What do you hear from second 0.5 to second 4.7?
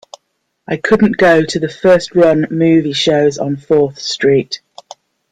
I couldn't go to the first-run movie shows on Fourth Street.